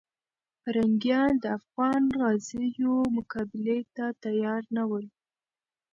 پرنګیان 0.61 1.31
د 1.43 1.45
افغان 1.59 2.03
غازیو 2.19 2.95
مقابلې 3.15 3.79
ته 3.95 4.05
تیار 4.23 4.61
نه 4.75 4.83
ول. 4.89 5.05